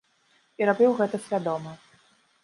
[0.61, 1.75] І рабіў гэта свядома.